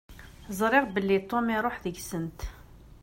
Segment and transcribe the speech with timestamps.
[0.59, 2.39] Ẓriɣ belli Tom iruḥ deg-sent.